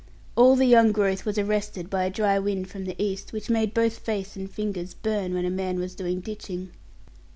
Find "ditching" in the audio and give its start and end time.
6.21-6.71